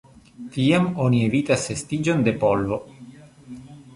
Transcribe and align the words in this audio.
Tiam 0.53 0.87
oni 1.07 1.19
evitas 1.25 1.67
estiĝon 1.75 2.25
de 2.29 2.35
polvo. 2.45 2.81